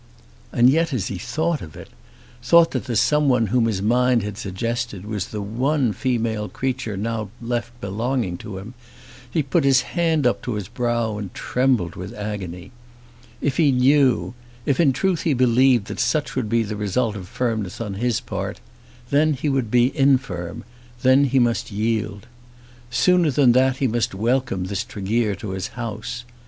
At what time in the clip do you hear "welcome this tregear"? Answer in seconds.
24.15-25.35